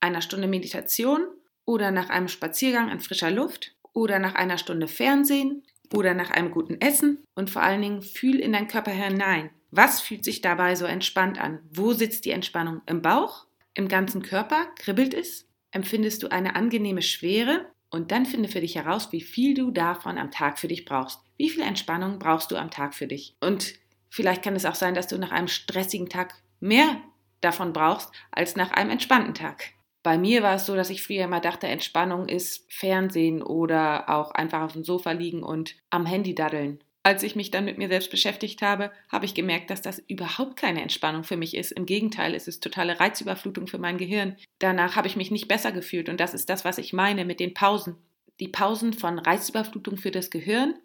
einer 0.00 0.20
Stunde 0.20 0.48
Meditation 0.48 1.26
oder 1.64 1.90
nach 1.90 2.10
einem 2.10 2.28
Spaziergang 2.28 2.90
an 2.90 3.00
frischer 3.00 3.30
Luft 3.30 3.74
oder 3.92 4.18
nach 4.18 4.34
einer 4.34 4.58
Stunde 4.58 4.86
Fernsehen 4.86 5.62
oder 5.92 6.14
nach 6.14 6.30
einem 6.30 6.50
guten 6.50 6.80
Essen? 6.80 7.24
Und 7.34 7.50
vor 7.50 7.62
allen 7.62 7.80
Dingen 7.80 8.02
fühl 8.02 8.38
in 8.38 8.52
deinen 8.52 8.68
Körper 8.68 8.90
hinein. 8.90 9.50
Was 9.70 10.00
fühlt 10.00 10.24
sich 10.24 10.40
dabei 10.40 10.76
so 10.76 10.84
entspannt 10.84 11.40
an? 11.40 11.60
Wo 11.70 11.94
sitzt 11.94 12.26
die 12.26 12.30
Entspannung? 12.30 12.82
Im 12.86 13.02
Bauch? 13.02 13.46
Im 13.74 13.88
ganzen 13.88 14.22
Körper? 14.22 14.66
Kribbelt 14.76 15.14
es? 15.14 15.48
Empfindest 15.72 16.22
du 16.22 16.28
eine 16.28 16.54
angenehme 16.54 17.02
Schwere? 17.02 17.66
Und 17.94 18.10
dann 18.10 18.26
finde 18.26 18.48
für 18.48 18.60
dich 18.60 18.74
heraus, 18.74 19.12
wie 19.12 19.20
viel 19.20 19.54
du 19.54 19.70
davon 19.70 20.18
am 20.18 20.32
Tag 20.32 20.58
für 20.58 20.66
dich 20.66 20.84
brauchst. 20.84 21.20
Wie 21.36 21.48
viel 21.48 21.62
Entspannung 21.62 22.18
brauchst 22.18 22.50
du 22.50 22.56
am 22.56 22.72
Tag 22.72 22.92
für 22.92 23.06
dich? 23.06 23.36
Und 23.40 23.74
vielleicht 24.10 24.42
kann 24.42 24.56
es 24.56 24.64
auch 24.64 24.74
sein, 24.74 24.96
dass 24.96 25.06
du 25.06 25.16
nach 25.16 25.30
einem 25.30 25.46
stressigen 25.46 26.08
Tag 26.08 26.34
mehr 26.58 26.96
davon 27.40 27.72
brauchst 27.72 28.10
als 28.32 28.56
nach 28.56 28.72
einem 28.72 28.90
entspannten 28.90 29.32
Tag. 29.32 29.74
Bei 30.02 30.18
mir 30.18 30.42
war 30.42 30.56
es 30.56 30.66
so, 30.66 30.74
dass 30.74 30.90
ich 30.90 31.04
früher 31.04 31.22
immer 31.22 31.38
dachte, 31.38 31.68
Entspannung 31.68 32.28
ist 32.28 32.66
Fernsehen 32.68 33.44
oder 33.44 34.08
auch 34.08 34.32
einfach 34.32 34.62
auf 34.62 34.72
dem 34.72 34.82
Sofa 34.82 35.12
liegen 35.12 35.44
und 35.44 35.76
am 35.90 36.04
Handy 36.04 36.34
daddeln. 36.34 36.82
Als 37.06 37.22
ich 37.22 37.36
mich 37.36 37.50
dann 37.50 37.66
mit 37.66 37.76
mir 37.76 37.88
selbst 37.88 38.10
beschäftigt 38.10 38.62
habe, 38.62 38.90
habe 39.10 39.26
ich 39.26 39.34
gemerkt, 39.34 39.68
dass 39.68 39.82
das 39.82 40.02
überhaupt 40.08 40.56
keine 40.56 40.80
Entspannung 40.80 41.22
für 41.22 41.36
mich 41.36 41.54
ist. 41.54 41.70
Im 41.70 41.84
Gegenteil, 41.84 42.34
es 42.34 42.48
ist 42.48 42.62
totale 42.62 42.98
Reizüberflutung 42.98 43.66
für 43.66 43.76
mein 43.76 43.98
Gehirn. 43.98 44.36
Danach 44.58 44.96
habe 44.96 45.06
ich 45.06 45.14
mich 45.14 45.30
nicht 45.30 45.46
besser 45.46 45.70
gefühlt 45.70 46.08
und 46.08 46.18
das 46.18 46.32
ist 46.32 46.48
das, 46.48 46.64
was 46.64 46.78
ich 46.78 46.94
meine 46.94 47.26
mit 47.26 47.40
den 47.40 47.52
Pausen. 47.52 47.96
Die 48.40 48.48
Pausen 48.48 48.94
von 48.94 49.18
Reizüberflutung 49.18 49.98
für 49.98 50.10
das 50.10 50.30
Gehirn 50.30 50.76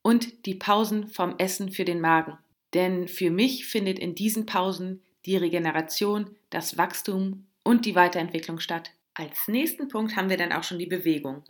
und 0.00 0.46
die 0.46 0.54
Pausen 0.54 1.08
vom 1.08 1.34
Essen 1.38 1.72
für 1.72 1.84
den 1.84 2.00
Magen. 2.00 2.38
Denn 2.72 3.08
für 3.08 3.32
mich 3.32 3.66
findet 3.66 3.98
in 3.98 4.14
diesen 4.14 4.46
Pausen 4.46 5.02
die 5.26 5.36
Regeneration, 5.36 6.36
das 6.50 6.78
Wachstum 6.78 7.46
und 7.64 7.84
die 7.84 7.96
Weiterentwicklung 7.96 8.60
statt. 8.60 8.92
Als 9.12 9.48
nächsten 9.48 9.88
Punkt 9.88 10.14
haben 10.14 10.30
wir 10.30 10.36
dann 10.36 10.52
auch 10.52 10.62
schon 10.62 10.78
die 10.78 10.86
Bewegung. 10.86 11.42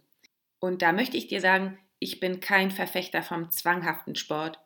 Und 0.61 0.81
da 0.81 0.93
möchte 0.93 1.19
ich 1.19 1.29
dir 1.29 1.43
sagen, 1.43 1.79
ich 2.01 2.21
bin 2.21 2.41
kein 2.41 2.71
Verfechter 2.71 3.23
vom 3.23 3.51
zwanghaften 3.51 4.15
Sport. 4.15 4.59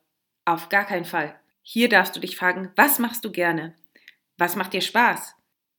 Auf 0.44 0.68
gar 0.68 0.84
keinen 0.84 1.04
Fall. 1.04 1.38
Hier 1.62 1.88
darfst 1.88 2.16
du 2.16 2.20
dich 2.20 2.36
fragen, 2.36 2.70
was 2.76 2.98
machst 2.98 3.24
du 3.24 3.30
gerne? 3.30 3.74
Was 4.38 4.56
macht 4.56 4.72
dir 4.72 4.80
Spaß? 4.80 5.34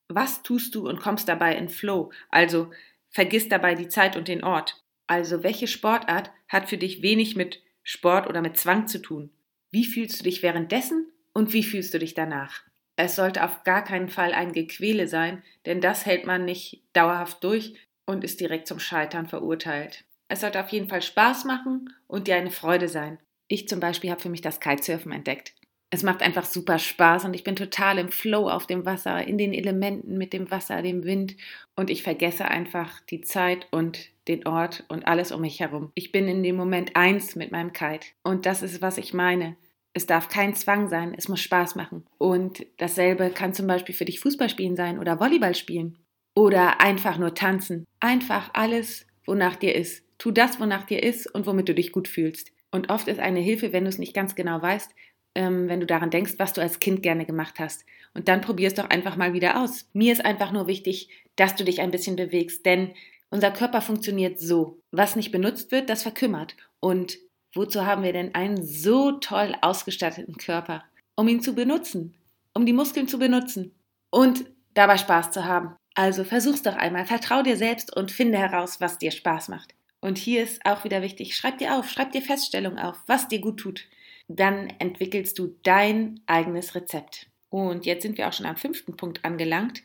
Was 0.08 0.44
tust 0.44 0.76
du 0.76 0.88
und 0.88 1.00
kommst 1.00 1.28
dabei 1.28 1.56
in 1.56 1.70
Flow? 1.70 2.12
Also 2.30 2.72
vergiss 3.10 3.50
dabei 3.50 3.76
die 3.76 3.90
Zeit 3.90 4.16
und 4.16 4.28
den 4.28 4.44
Ort. 4.44 4.84
Also 5.08 5.44
welche 5.44 5.68
Sportart 5.68 6.32
hat 6.48 6.70
für 6.70 6.78
dich 6.78 7.02
wenig 7.02 7.36
mit 7.36 7.62
Sport 7.84 8.28
oder 8.28 8.42
mit 8.42 8.58
Zwang 8.58 8.88
zu 8.88 9.00
tun? 9.00 9.30
Wie 9.72 9.86
fühlst 9.86 10.20
du 10.20 10.24
dich 10.24 10.44
währenddessen 10.44 11.12
und 11.34 11.52
wie 11.52 11.64
fühlst 11.64 11.94
du 11.94 12.00
dich 12.00 12.14
danach? 12.14 12.62
Es 12.96 13.16
sollte 13.16 13.44
auf 13.44 13.64
gar 13.64 13.84
keinen 13.84 14.10
Fall 14.10 14.34
ein 14.34 14.54
Gequäle 14.54 15.08
sein, 15.08 15.44
denn 15.66 15.82
das 15.82 16.06
hält 16.06 16.26
man 16.26 16.46
nicht 16.46 16.84
dauerhaft 16.94 17.44
durch 17.44 17.76
und 18.06 18.24
ist 18.24 18.40
direkt 18.40 18.68
zum 18.68 18.80
Scheitern 18.80 19.28
verurteilt. 19.28 20.06
Es 20.34 20.42
sollte 20.42 20.60
auf 20.60 20.70
jeden 20.70 20.90
Fall 20.90 21.04
Spaß 21.04 21.46
machen 21.46 21.94
und 22.08 22.28
dir 22.28 22.36
eine 22.36 22.50
Freude 22.50 22.88
sein. 22.88 23.20
Ich 23.48 23.68
zum 23.68 23.80
Beispiel 23.80 24.10
habe 24.10 24.20
für 24.20 24.32
mich 24.32 24.42
das 24.42 24.60
Kitesurfen 24.60 25.12
entdeckt. 25.12 25.54
Es 25.92 26.02
macht 26.02 26.24
einfach 26.24 26.46
super 26.46 26.80
Spaß 26.80 27.26
und 27.26 27.36
ich 27.36 27.44
bin 27.44 27.56
total 27.56 28.00
im 28.00 28.10
Flow 28.10 28.50
auf 28.50 28.66
dem 28.66 28.84
Wasser, 28.84 29.28
in 29.28 29.38
den 29.38 29.54
Elementen 29.54 30.18
mit 30.18 30.34
dem 30.34 30.50
Wasser, 30.50 30.82
dem 30.82 31.04
Wind 31.04 31.36
und 31.76 31.92
ich 31.92 32.02
vergesse 32.02 32.46
einfach 32.46 33.00
die 33.02 33.22
Zeit 33.22 33.68
und 33.70 34.10
den 34.28 34.48
Ort 34.48 34.86
und 34.88 35.06
alles 35.06 35.32
um 35.32 35.42
mich 35.42 35.60
herum. 35.60 35.92
Ich 35.94 36.12
bin 36.12 36.28
in 36.28 36.42
dem 36.42 36.56
Moment 36.56 36.96
eins 36.96 37.36
mit 37.36 37.52
meinem 37.52 37.72
Kite 37.72 38.08
und 38.24 38.48
das 38.48 38.64
ist, 38.64 38.82
was 38.82 38.98
ich 38.98 39.14
meine. 39.14 39.56
Es 39.94 40.08
darf 40.08 40.30
kein 40.30 40.56
Zwang 40.56 40.88
sein, 40.88 41.14
es 41.16 41.28
muss 41.28 41.42
Spaß 41.42 41.76
machen. 41.76 42.08
Und 42.18 42.66
dasselbe 42.78 43.30
kann 43.30 43.54
zum 43.54 43.68
Beispiel 43.68 43.94
für 43.94 44.06
dich 44.06 44.20
Fußball 44.20 44.50
spielen 44.50 44.76
sein 44.76 44.98
oder 44.98 45.20
Volleyball 45.20 45.54
spielen 45.54 46.00
oder 46.34 46.82
einfach 46.82 47.20
nur 47.20 47.36
tanzen. 47.36 47.86
Einfach 48.00 48.50
alles, 48.54 49.06
wonach 49.28 49.58
dir 49.58 49.76
ist. 49.76 50.04
Tu 50.24 50.32
das, 50.32 50.58
wonach 50.58 50.86
dir 50.86 51.04
ist 51.04 51.28
und 51.36 51.46
womit 51.48 51.68
du 51.68 51.76
dich 51.76 51.92
gut 51.92 52.08
fühlst. 52.08 52.54
Und 52.72 52.90
oft 52.90 53.10
ist 53.10 53.20
eine 53.20 53.42
Hilfe, 53.42 53.74
wenn 53.74 53.84
du 53.84 53.90
es 53.90 53.98
nicht 53.98 54.14
ganz 54.14 54.36
genau 54.36 54.62
weißt, 54.62 54.90
ähm, 55.36 55.68
wenn 55.68 55.82
du 55.82 55.86
daran 55.86 56.12
denkst, 56.12 56.36
was 56.38 56.54
du 56.54 56.62
als 56.62 56.80
Kind 56.80 57.04
gerne 57.04 57.26
gemacht 57.26 57.60
hast. 57.60 57.84
Und 58.14 58.30
dann 58.30 58.40
probier 58.40 58.70
es 58.70 58.74
doch 58.74 58.90
einfach 58.90 59.18
mal 59.18 59.34
wieder 59.34 59.62
aus. 59.62 59.90
Mir 59.92 60.14
ist 60.14 60.24
einfach 60.24 60.54
nur 60.54 60.66
wichtig, 60.66 61.10
dass 61.36 61.58
du 61.58 61.66
dich 61.66 61.82
ein 61.82 61.92
bisschen 61.92 62.16
bewegst, 62.16 62.66
denn 62.66 62.94
unser 63.32 63.52
Körper 63.52 63.82
funktioniert 63.82 64.40
so. 64.40 64.80
Was 64.92 65.18
nicht 65.18 65.34
benutzt 65.34 65.74
wird, 65.74 65.90
das 65.90 66.04
verkümmert. 66.04 66.56
Und 66.80 67.18
wozu 67.54 67.86
haben 67.86 68.04
wir 68.04 68.14
denn 68.14 68.34
einen 68.34 68.64
so 68.66 69.12
toll 69.12 69.54
ausgestatteten 69.60 70.38
Körper? 70.38 70.86
Um 71.18 71.28
ihn 71.28 71.42
zu 71.42 71.54
benutzen, 71.54 72.16
um 72.54 72.66
die 72.66 72.72
Muskeln 72.72 73.10
zu 73.10 73.20
benutzen 73.20 73.76
und 74.10 74.46
dabei 74.74 74.98
Spaß 74.98 75.32
zu 75.32 75.44
haben. 75.44 75.76
Also 75.96 76.24
versuch's 76.24 76.62
doch 76.62 76.78
einmal, 76.78 77.06
vertrau 77.06 77.44
dir 77.44 77.58
selbst 77.58 77.94
und 77.94 78.10
finde 78.10 78.38
heraus, 78.38 78.80
was 78.80 79.00
dir 79.00 79.12
Spaß 79.12 79.50
macht. 79.50 79.76
Und 80.04 80.18
hier 80.18 80.44
ist 80.44 80.66
auch 80.66 80.84
wieder 80.84 81.02
wichtig, 81.02 81.34
schreib 81.34 81.60
dir 81.60 81.78
auf, 81.78 81.90
schreib 81.90 82.12
dir 82.12 82.22
Feststellungen 82.22 82.78
auf, 82.78 82.98
was 83.08 83.30
dir 83.30 83.40
gut 83.40 83.62
tut. 83.62 83.86
Dann 84.28 84.70
entwickelst 84.80 85.40
du 85.40 85.56
dein 85.64 86.20
eigenes 86.26 86.76
Rezept. 86.76 87.28
Und 87.50 87.86
jetzt 87.86 88.02
sind 88.02 88.18
wir 88.18 88.28
auch 88.28 88.34
schon 88.34 88.46
am 88.46 88.58
fünften 88.58 88.98
Punkt 88.98 89.24
angelangt. 89.24 89.82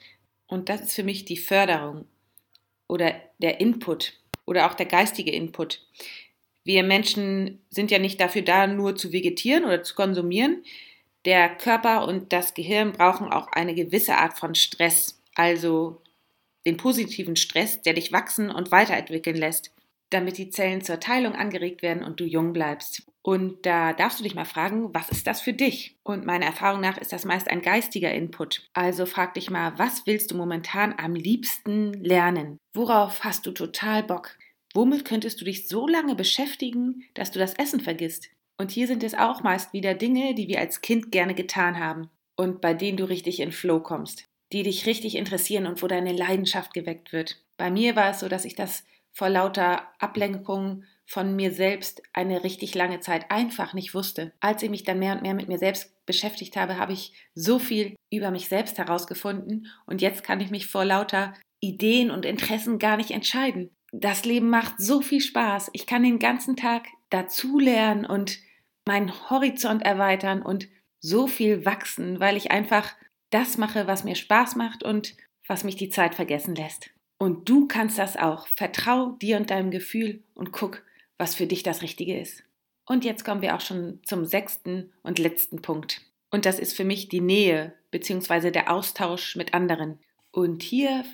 Und 0.48 0.70
das 0.70 0.80
ist 0.80 0.94
für 0.94 1.04
mich 1.04 1.24
die 1.24 1.36
Förderung 1.36 2.04
oder 2.88 3.14
der 3.38 3.60
Input 3.60 4.14
oder 4.44 4.68
auch 4.68 4.74
der 4.74 4.86
geistige 4.86 5.30
Input. 5.30 5.86
Wir 6.64 6.82
Menschen 6.82 7.62
sind 7.70 7.92
ja 7.92 8.00
nicht 8.00 8.20
dafür 8.20 8.42
da, 8.42 8.66
nur 8.66 8.96
zu 8.96 9.12
vegetieren 9.12 9.64
oder 9.64 9.84
zu 9.84 9.94
konsumieren. 9.94 10.64
Der 11.26 11.48
Körper 11.48 12.08
und 12.08 12.32
das 12.32 12.54
Gehirn 12.54 12.90
brauchen 12.90 13.28
auch 13.28 13.46
eine 13.52 13.72
gewisse 13.72 14.16
Art 14.16 14.36
von 14.36 14.56
Stress, 14.56 15.22
also 15.36 16.02
den 16.66 16.76
positiven 16.76 17.36
Stress, 17.36 17.82
der 17.82 17.92
dich 17.92 18.10
wachsen 18.10 18.50
und 18.50 18.72
weiterentwickeln 18.72 19.36
lässt, 19.36 19.70
damit 20.10 20.38
die 20.38 20.50
Zellen 20.50 20.82
zur 20.82 21.00
Teilung 21.00 21.34
angeregt 21.34 21.82
werden 21.82 22.02
und 22.02 22.20
du 22.20 22.24
jung 22.24 22.52
bleibst. 22.52 23.02
Und 23.22 23.66
da 23.66 23.92
darfst 23.92 24.20
du 24.20 24.24
dich 24.24 24.34
mal 24.34 24.46
fragen, 24.46 24.94
was 24.94 25.10
ist 25.10 25.26
das 25.26 25.40
für 25.40 25.52
dich? 25.52 25.98
Und 26.02 26.24
meiner 26.24 26.46
Erfahrung 26.46 26.80
nach 26.80 26.96
ist 26.96 27.12
das 27.12 27.24
meist 27.24 27.50
ein 27.50 27.60
geistiger 27.60 28.12
Input. 28.12 28.68
Also 28.72 29.04
frag 29.04 29.34
dich 29.34 29.50
mal, 29.50 29.78
was 29.78 30.06
willst 30.06 30.30
du 30.30 30.36
momentan 30.36 30.94
am 30.96 31.14
liebsten 31.14 31.92
lernen? 31.92 32.58
Worauf 32.72 33.24
hast 33.24 33.44
du 33.44 33.50
total 33.50 34.02
Bock? 34.02 34.36
Womit 34.72 35.04
könntest 35.04 35.40
du 35.40 35.44
dich 35.44 35.68
so 35.68 35.86
lange 35.86 36.14
beschäftigen, 36.14 37.04
dass 37.14 37.30
du 37.30 37.38
das 37.38 37.54
Essen 37.54 37.80
vergisst? 37.80 38.28
Und 38.56 38.70
hier 38.70 38.86
sind 38.86 39.02
es 39.02 39.14
auch 39.14 39.42
meist 39.42 39.72
wieder 39.72 39.94
Dinge, 39.94 40.34
die 40.34 40.48
wir 40.48 40.58
als 40.60 40.80
Kind 40.80 41.12
gerne 41.12 41.34
getan 41.34 41.78
haben 41.78 42.10
und 42.36 42.60
bei 42.60 42.74
denen 42.74 42.96
du 42.96 43.04
richtig 43.04 43.40
in 43.40 43.52
Flow 43.52 43.80
kommst, 43.80 44.28
die 44.52 44.62
dich 44.62 44.86
richtig 44.86 45.16
interessieren 45.16 45.66
und 45.66 45.82
wo 45.82 45.86
deine 45.86 46.12
Leidenschaft 46.12 46.74
geweckt 46.74 47.12
wird. 47.12 47.42
Bei 47.56 47.70
mir 47.70 47.94
war 47.94 48.10
es 48.10 48.20
so, 48.20 48.28
dass 48.28 48.44
ich 48.44 48.54
das 48.54 48.84
vor 49.18 49.28
lauter 49.28 49.82
Ablenkung 49.98 50.84
von 51.04 51.34
mir 51.34 51.50
selbst 51.50 52.02
eine 52.12 52.44
richtig 52.44 52.76
lange 52.76 53.00
Zeit 53.00 53.32
einfach 53.32 53.74
nicht 53.74 53.92
wusste. 53.92 54.32
Als 54.38 54.62
ich 54.62 54.70
mich 54.70 54.84
dann 54.84 55.00
mehr 55.00 55.12
und 55.14 55.22
mehr 55.22 55.34
mit 55.34 55.48
mir 55.48 55.58
selbst 55.58 56.06
beschäftigt 56.06 56.56
habe, 56.56 56.76
habe 56.78 56.92
ich 56.92 57.14
so 57.34 57.58
viel 57.58 57.96
über 58.12 58.30
mich 58.30 58.48
selbst 58.48 58.78
herausgefunden 58.78 59.66
und 59.86 60.02
jetzt 60.02 60.22
kann 60.22 60.38
ich 60.38 60.52
mich 60.52 60.68
vor 60.68 60.84
lauter 60.84 61.34
Ideen 61.58 62.12
und 62.12 62.24
Interessen 62.24 62.78
gar 62.78 62.96
nicht 62.96 63.10
entscheiden. 63.10 63.74
Das 63.90 64.24
Leben 64.24 64.50
macht 64.50 64.76
so 64.78 65.00
viel 65.00 65.20
Spaß. 65.20 65.70
Ich 65.72 65.88
kann 65.88 66.04
den 66.04 66.20
ganzen 66.20 66.54
Tag 66.54 66.86
dazulernen 67.10 68.06
und 68.06 68.38
meinen 68.86 69.12
Horizont 69.30 69.82
erweitern 69.82 70.42
und 70.42 70.68
so 71.00 71.26
viel 71.26 71.64
wachsen, 71.64 72.20
weil 72.20 72.36
ich 72.36 72.52
einfach 72.52 72.94
das 73.30 73.58
mache, 73.58 73.88
was 73.88 74.04
mir 74.04 74.14
Spaß 74.14 74.54
macht 74.54 74.84
und 74.84 75.16
was 75.48 75.64
mich 75.64 75.74
die 75.74 75.90
Zeit 75.90 76.14
vergessen 76.14 76.54
lässt. 76.54 76.90
Und 77.18 77.48
du 77.48 77.66
kannst 77.66 77.98
das 77.98 78.16
auch. 78.16 78.46
Vertrau 78.48 79.10
dir 79.20 79.36
und 79.36 79.50
deinem 79.50 79.70
Gefühl 79.70 80.22
und 80.34 80.52
guck, 80.52 80.82
was 81.18 81.34
für 81.34 81.46
dich 81.46 81.62
das 81.62 81.82
Richtige 81.82 82.18
ist. 82.18 82.44
Und 82.86 83.04
jetzt 83.04 83.24
kommen 83.24 83.42
wir 83.42 83.54
auch 83.54 83.60
schon 83.60 84.00
zum 84.04 84.24
sechsten 84.24 84.92
und 85.02 85.18
letzten 85.18 85.60
Punkt. 85.60 86.00
Und 86.30 86.46
das 86.46 86.58
ist 86.58 86.74
für 86.74 86.84
mich 86.84 87.08
die 87.08 87.20
Nähe 87.20 87.74
bzw. 87.90 88.50
der 88.50 88.72
Austausch 88.72 89.36
mit 89.36 89.52
anderen. 89.52 89.98
Und 90.30 90.62
hier 90.62 91.04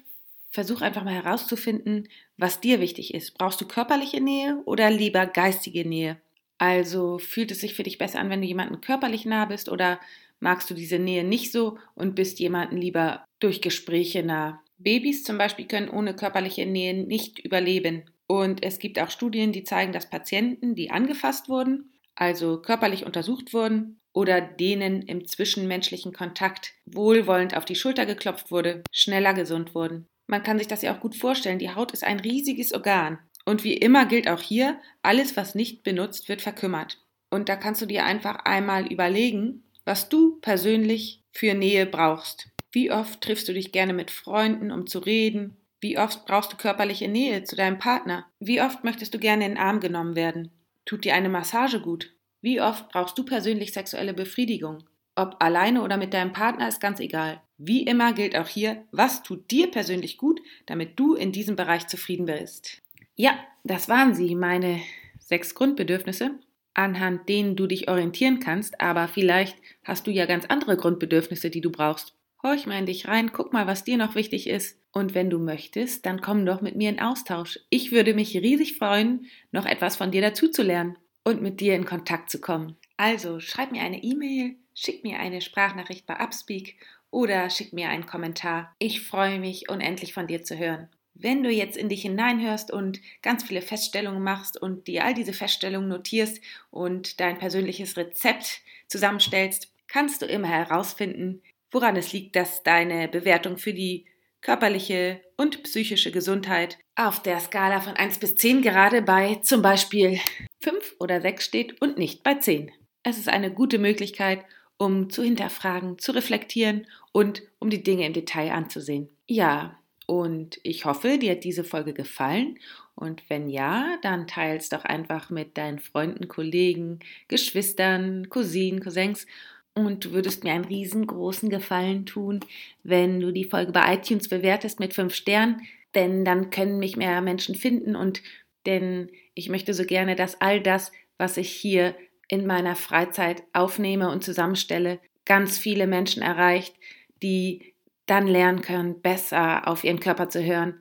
versuch 0.51 0.83
einfach 0.83 1.03
mal 1.03 1.15
herauszufinden, 1.15 2.09
was 2.37 2.61
dir 2.61 2.81
wichtig 2.81 3.15
ist. 3.15 3.37
Brauchst 3.37 3.61
du 3.61 3.67
körperliche 3.67 4.21
Nähe 4.21 4.63
oder 4.67 4.91
lieber 4.91 5.27
geistige 5.27 5.89
Nähe? 5.89 6.21
Also 6.59 7.19
fühlt 7.19 7.51
es 7.51 7.61
sich 7.61 7.75
für 7.75 7.83
dich 7.83 7.99
besser 7.99 8.21
an, 8.21 8.31
wenn 8.31 8.41
du 8.41 8.47
jemanden 8.47 8.81
körperlich 8.81 9.25
nah 9.25 9.47
bist 9.47 9.69
oder 9.69 9.99
magst 10.39 10.71
du 10.71 10.75
diese 10.75 10.99
Nähe 10.99 11.25
nicht 11.25 11.51
so 11.51 11.79
und 11.95 12.15
bist 12.15 12.39
jemanden 12.39 12.77
lieber 12.77 13.25
durch 13.41 13.61
Gespräche 13.61 14.23
nah? 14.23 14.63
Babys 14.85 15.25
zum 15.25 15.39
Beispiel 15.39 15.67
können 15.67 15.89
ohne 15.89 16.15
körperliche 16.15 16.67
Nähe 16.67 16.95
nicht 16.95 17.39
überleben. 17.41 18.05
Und 18.27 18.63
es 18.63 18.79
gibt 18.79 18.99
auch 19.01 19.11
Studien, 19.11 19.53
die 19.53 19.65
zeigen, 19.65 19.93
dass 19.93 20.09
Patienten, 20.09 20.75
die 20.75 20.91
angefasst 20.91 21.49
wurden, 21.49 21.93
also 22.15 22.61
körperlich 22.63 23.05
untersucht 23.05 23.53
wurden, 23.53 24.01
oder 24.13 24.41
denen 24.41 25.03
im 25.03 25.27
zwischenmenschlichen 25.27 26.13
Kontakt 26.13 26.73
wohlwollend 26.87 27.57
auf 27.57 27.65
die 27.65 27.75
Schulter 27.75 28.07
geklopft 28.07 28.51
wurde, 28.51 28.85
schneller 28.93 29.35
gesund 29.35 29.75
wurden. 29.75 30.07
Man 30.27 30.43
kann 30.43 30.59
sich 30.59 30.69
das 30.69 30.83
ja 30.83 30.95
auch 30.95 31.01
gut 31.01 31.17
vorstellen, 31.17 31.59
die 31.59 31.75
Haut 31.75 31.93
ist 31.93 32.05
ein 32.05 32.21
riesiges 32.21 32.73
Organ. 32.73 33.19
Und 33.45 33.65
wie 33.65 33.75
immer 33.75 34.07
gilt 34.07 34.29
auch 34.29 34.41
hier, 34.41 34.81
alles, 35.03 35.37
was 35.37 35.55
nicht 35.55 35.83
benutzt 35.83 36.29
wird, 36.29 36.41
verkümmert. 36.41 36.99
Und 37.29 37.49
da 37.49 37.57
kannst 37.57 37.83
du 37.83 37.87
dir 37.87 38.07
einfach 38.07 38.37
einmal 38.45 38.91
überlegen, 38.91 39.65
was 39.85 40.09
du 40.09 40.39
persönlich 40.41 41.21
für 41.33 41.53
Nähe 41.53 41.85
brauchst. 41.85 42.54
Wie 42.75 42.91
oft 42.91 43.21
triffst 43.21 43.49
du 43.49 43.53
dich 43.55 43.71
gerne 43.71 43.93
mit 43.93 44.11
Freunden, 44.11 44.73
um 44.73 44.89
zu 44.89 44.99
reden, 44.99 45.57
wie 45.81 45.97
oft 45.97 46.27
brauchst 46.27 46.53
du 46.53 46.57
körperliche 46.57 47.07
Nähe 47.07 47.45
zu 47.45 47.55
deinem 47.55 47.79
Partner? 47.79 48.27
Wie 48.41 48.61
oft 48.61 48.83
möchtest 48.83 49.15
du 49.15 49.21
gerne 49.21 49.45
in 49.45 49.53
den 49.53 49.59
Arm 49.59 49.79
genommen 49.79 50.17
werden? 50.17 50.51
Tut 50.85 51.05
dir 51.05 51.15
eine 51.15 51.29
Massage 51.29 51.81
gut? 51.81 52.13
Wie 52.41 52.61
oft 52.61 52.89
brauchst 52.89 53.17
du 53.17 53.25
persönlich 53.25 53.73
sexuelle 53.73 54.13
Befriedigung? 54.13 54.83
Ob 55.15 55.37
alleine 55.39 55.83
oder 55.83 55.97
mit 55.97 56.13
deinem 56.13 56.33
Partner 56.33 56.67
ist 56.67 56.81
ganz 56.81 56.99
egal. 56.99 57.41
Wie 57.59 57.85
immer 57.85 58.13
gilt 58.13 58.35
auch 58.35 58.49
hier, 58.49 58.83
was 58.91 59.23
tut 59.23 59.53
dir 59.53 59.71
persönlich 59.71 60.19
gut, 60.19 60.41
damit 60.67 60.99
du 60.99 61.15
in 61.15 61.31
diesem 61.31 61.55
Bereich 61.55 61.87
zufrieden 61.87 62.27
bist. 62.27 62.83
Ja, 63.15 63.39
das 63.63 63.89
waren 63.89 64.17
sie, 64.17 64.35
meine 64.35 64.81
sechs 65.21 65.55
Grundbedürfnisse, 65.55 66.33
anhand 66.75 67.29
denen 67.29 67.55
du 67.55 67.69
dich 67.69 67.89
orientieren 67.89 68.41
kannst, 68.41 68.81
aber 68.81 69.07
vielleicht 69.07 69.57
hast 69.85 70.09
du 70.09 70.11
ja 70.11 70.27
ganz 70.27 70.47
andere 70.47 70.77
Grundbedürfnisse, 70.77 71.51
die 71.51 71.61
du 71.61 71.71
brauchst. 71.71 72.15
Horch 72.45 72.67
mal 72.67 72.79
in 72.79 72.85
dich 72.85 73.09
rein, 73.09 73.33
guck 73.33 73.55
mal, 73.55 73.67
was 73.67 73.85
dir 73.85 73.97
noch 73.97 74.15
wichtig 74.15 74.51
ist 74.51 74.79
und 74.93 75.15
wenn 75.15 75.31
du 75.31 75.39
möchtest, 75.39 76.05
dann 76.05 76.21
komm 76.21 76.45
doch 76.45 76.61
mit 76.61 76.77
mir 76.77 76.91
in 76.91 77.01
Austausch. 77.01 77.59
Ich 77.71 77.91
würde 77.91 78.13
mich 78.13 78.37
riesig 78.37 78.77
freuen, 78.77 79.31
noch 79.51 79.65
etwas 79.65 79.97
von 79.97 80.11
dir 80.11 80.21
dazuzulernen 80.21 80.99
und 81.25 81.41
mit 81.41 81.61
dir 81.61 81.75
in 81.75 81.87
Kontakt 81.87 82.29
zu 82.29 82.43
kommen. 82.43 82.77
Also 82.99 83.41
schreib 83.41 83.73
mir 83.73 83.81
eine 83.81 84.03
E-Mail, 84.03 84.57
schick 84.75 85.05
mir 85.05 85.21
eine 85.21 85.41
Sprachnachricht 85.41 86.05
bei 86.05 86.21
Upspeak 86.21 86.77
oder 87.11 87.49
schick 87.49 87.73
mir 87.73 87.89
einen 87.89 88.05
Kommentar. 88.05 88.75
Ich 88.79 89.01
freue 89.01 89.41
mich, 89.41 89.71
unendlich 89.71 90.13
von 90.13 90.27
dir 90.27 90.43
zu 90.43 90.59
hören. 90.59 90.91
Wenn 91.15 91.43
du 91.43 91.51
jetzt 91.51 91.79
in 91.79 91.89
dich 91.89 92.03
hineinhörst 92.03 92.71
und 92.71 93.01
ganz 93.23 93.45
viele 93.45 93.63
Feststellungen 93.63 94.23
machst 94.23 94.61
und 94.61 94.87
dir 94.87 95.07
all 95.07 95.15
diese 95.15 95.33
Feststellungen 95.33 95.89
notierst 95.89 96.43
und 96.71 97.21
dein 97.21 97.39
persönliches 97.39 97.97
Rezept 97.97 98.61
zusammenstellst, 98.89 99.73
kannst 99.87 100.21
du 100.21 100.27
immer 100.27 100.49
herausfinden, 100.49 101.41
woran 101.75 101.97
es 101.97 102.13
liegt, 102.13 102.37
dass 102.37 102.63
deine 102.63 103.09
Bewertung 103.09 103.59
für 103.59 103.75
die 103.75 104.07
körperliche 104.41 105.21
und 105.37 105.63
psychische 105.65 106.13
Gesundheit 106.13 106.79
auf 106.97 107.23
der 107.23 107.41
Skala 107.41 107.81
von 107.81 107.95
1 107.95 108.19
bis 108.19 108.37
10 108.37 108.63
gerade 108.63 109.03
bei 109.03 109.37
zum 109.37 109.63
Beispiel 109.63 110.21
5 110.61 110.97
oder 111.01 111.21
6 111.21 111.45
steht 111.45 111.83
und 111.83 111.99
nicht 111.99 112.23
bei 112.23 112.35
10. 112.35 112.71
Es 113.03 113.19
ist 113.19 113.29
eine 113.29 113.53
gute 113.53 113.79
Möglichkeit, 113.79 114.45
um 114.77 115.11
zu 115.11 115.23
hinterfragen, 115.23 115.99
zu 115.99 116.13
reflektieren 116.13 116.87
und 117.13 117.43
um 117.59 117.71
die 117.71 117.83
Dinge 117.83 118.07
im 118.07 118.13
Detail 118.13 118.53
anzusehen. 118.53 119.09
Ja, 119.27 119.79
und 120.07 120.61
ich 120.63 120.85
hoffe, 120.85 121.19
dir 121.19 121.33
hat 121.33 121.45
diese 121.45 121.65
Folge 121.65 121.95
gefallen. 121.95 122.59
Und 122.95 123.23
wenn 123.29 123.49
ja, 123.49 123.97
dann 124.03 124.27
teils 124.27 124.69
doch 124.69 124.85
einfach 124.85 125.31
mit 125.31 125.57
deinen 125.57 125.79
Freunden, 125.79 126.29
Kollegen, 126.29 127.01
Geschwistern, 127.29 128.29
Cousinen, 128.29 128.81
Cousins 128.81 129.27
und 129.75 130.05
du 130.05 130.13
würdest 130.13 130.45
mir 130.45 130.53
einen 130.53 130.65
riesengroßen 130.65 131.51
Gefallen 131.51 132.07
tun, 132.07 132.41
wenn 132.83 133.21
du 133.21 133.33
die 133.33 133.45
Folge 133.45 133.73
bei 133.73 133.95
iTunes 133.95 134.29
bewertest 134.29 134.81
mit 134.81 134.95
fünf 134.95 135.15
Sternen, 135.15 135.63
denn 135.95 136.25
dann 136.25 136.51
können 136.51 136.79
mich 136.79 136.97
mehr 136.97 137.21
Menschen 137.21 137.55
finden 137.55 137.97
und 137.97 138.23
denn 138.67 139.11
ich 139.35 139.49
möchte 139.49 139.75
so 139.75 139.85
gerne, 139.85 140.17
dass 140.17 140.41
all 140.41 140.61
das, 140.61 140.93
was 141.19 141.37
ich 141.37 141.51
hier 141.51 141.95
in 142.29 142.47
meiner 142.47 142.77
Freizeit 142.77 143.43
aufnehme 143.53 144.11
und 144.11 144.25
zusammenstelle, 144.25 145.01
ganz 145.27 145.59
viele 145.59 145.87
Menschen 145.87 146.23
erreicht, 146.23 146.75
die 147.23 147.75
dann 148.07 148.27
lernen 148.27 148.63
können, 148.63 149.01
besser 149.01 149.67
auf 149.69 149.85
ihren 149.85 150.01
Körper 150.01 150.29
zu 150.29 150.43
hören, 150.43 150.81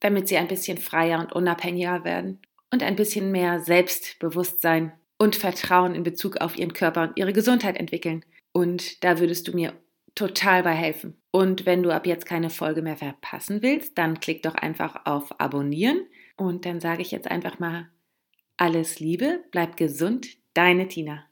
damit 0.00 0.28
sie 0.28 0.36
ein 0.36 0.48
bisschen 0.48 0.78
freier 0.78 1.20
und 1.20 1.32
unabhängiger 1.32 2.04
werden 2.04 2.40
und 2.70 2.82
ein 2.82 2.96
bisschen 2.96 3.32
mehr 3.32 3.60
Selbstbewusstsein 3.60 4.92
und 5.18 5.36
Vertrauen 5.36 5.94
in 5.94 6.02
Bezug 6.02 6.38
auf 6.38 6.58
ihren 6.58 6.72
Körper 6.72 7.02
und 7.02 7.16
ihre 7.16 7.32
Gesundheit 7.32 7.76
entwickeln. 7.76 8.24
Und 8.56 9.02
da 9.02 9.18
würdest 9.18 9.48
du 9.48 9.52
mir 9.52 9.74
total 10.14 10.62
bei 10.62 10.74
helfen. 10.74 11.20
Und 11.32 11.66
wenn 11.66 11.82
du 11.82 11.90
ab 11.90 12.06
jetzt 12.06 12.24
keine 12.24 12.50
Folge 12.50 12.82
mehr 12.82 12.96
verpassen 12.96 13.62
willst, 13.62 13.98
dann 13.98 14.20
klick 14.20 14.42
doch 14.44 14.54
einfach 14.54 15.06
auf 15.06 15.40
Abonnieren. 15.40 16.06
Und 16.36 16.64
dann 16.64 16.80
sage 16.80 17.02
ich 17.02 17.10
jetzt 17.10 17.28
einfach 17.28 17.58
mal 17.58 17.90
alles 18.56 19.00
Liebe, 19.00 19.42
bleib 19.50 19.76
gesund, 19.76 20.28
deine 20.54 20.86
Tina. 20.86 21.24